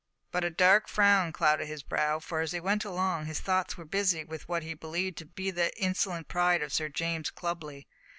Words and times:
But 0.31 0.43
a 0.43 0.49
dark 0.49 0.87
frown 0.87 1.31
clouded 1.31 1.67
his 1.67 1.83
brow, 1.83 2.17
for 2.17 2.39
as 2.41 2.53
he 2.53 2.59
went 2.59 2.83
along 2.83 3.27
his 3.27 3.39
thoughts 3.39 3.77
were 3.77 3.85
busy 3.85 4.23
with 4.23 4.49
what 4.49 4.63
he 4.63 4.73
believed 4.73 5.19
to 5.19 5.27
be 5.27 5.51
the 5.51 5.71
insolent 5.79 6.27
pride 6.27 6.63
of 6.63 6.73
Sir 6.73 6.89
James 6.89 7.29
Clubley. 7.29 7.85